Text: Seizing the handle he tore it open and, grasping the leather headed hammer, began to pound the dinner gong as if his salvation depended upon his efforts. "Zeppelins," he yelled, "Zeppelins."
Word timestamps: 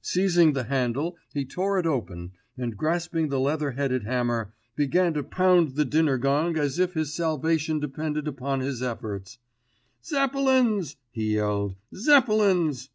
Seizing 0.00 0.52
the 0.52 0.62
handle 0.62 1.16
he 1.34 1.44
tore 1.44 1.76
it 1.76 1.86
open 1.86 2.34
and, 2.56 2.76
grasping 2.76 3.30
the 3.30 3.40
leather 3.40 3.72
headed 3.72 4.04
hammer, 4.04 4.52
began 4.76 5.12
to 5.14 5.24
pound 5.24 5.74
the 5.74 5.84
dinner 5.84 6.18
gong 6.18 6.56
as 6.56 6.78
if 6.78 6.94
his 6.94 7.12
salvation 7.12 7.80
depended 7.80 8.28
upon 8.28 8.60
his 8.60 8.80
efforts. 8.80 9.38
"Zeppelins," 10.04 10.94
he 11.10 11.34
yelled, 11.34 11.74
"Zeppelins." 11.96 12.90